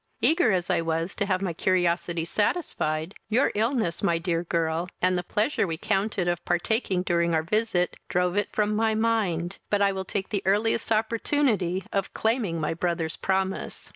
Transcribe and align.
Eager 0.19 0.51
as 0.51 0.71
I 0.71 0.81
was 0.81 1.13
to 1.13 1.27
have 1.27 1.43
my 1.43 1.53
curiosity 1.53 2.25
satisfied, 2.25 3.13
your 3.29 3.51
illness, 3.53 4.01
my 4.01 4.17
dear 4.17 4.43
girl, 4.43 4.89
and 4.99 5.15
the 5.15 5.21
pleasure 5.21 5.67
we 5.67 5.77
counted 5.77 6.27
of 6.27 6.43
partaking 6.43 7.03
during 7.03 7.35
our 7.35 7.43
visit, 7.43 7.95
drove 8.09 8.35
it 8.35 8.51
from 8.51 8.75
my 8.75 8.95
mind; 8.95 9.59
but 9.69 9.79
I 9.79 9.91
will 9.91 10.03
take 10.03 10.29
the 10.29 10.41
earliest 10.43 10.91
opportunity 10.91 11.85
of 11.93 12.15
claiming 12.15 12.59
my 12.59 12.73
brother's 12.73 13.15
promise." 13.15 13.89